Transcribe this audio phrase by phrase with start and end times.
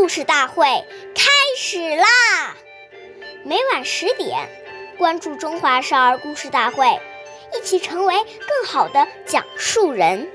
[0.00, 0.64] 故事大会
[1.14, 2.56] 开始啦！
[3.44, 4.48] 每晚十点
[4.96, 6.98] 关注中华少儿故事大会
[7.54, 10.26] 一起成为更好的讲述人。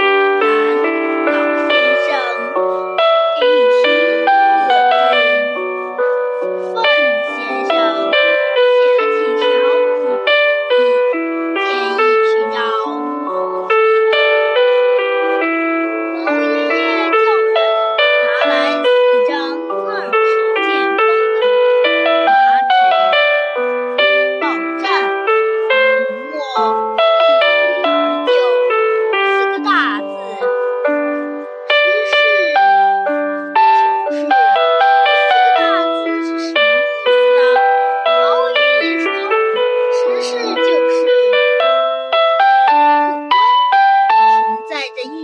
[0.00, 1.07] and.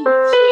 [0.04, 0.43] beat.